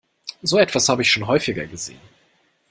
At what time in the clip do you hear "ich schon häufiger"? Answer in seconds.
1.03-1.67